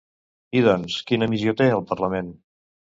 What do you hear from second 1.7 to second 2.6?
el Parlament?